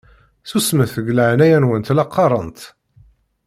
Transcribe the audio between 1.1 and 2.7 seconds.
leɛnaya-nwen la qqaṛent!